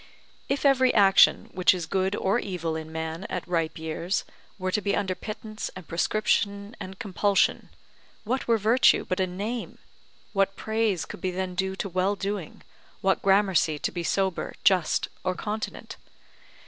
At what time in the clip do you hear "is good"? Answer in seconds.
1.75-2.15